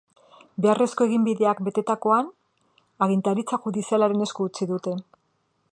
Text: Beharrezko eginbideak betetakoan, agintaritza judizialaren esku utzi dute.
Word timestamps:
Beharrezko 0.65 1.05
eginbideak 1.09 1.61
betetakoan, 1.67 2.31
agintaritza 3.07 3.61
judizialaren 3.67 4.29
esku 4.29 4.49
utzi 4.51 4.71
dute. 4.73 4.97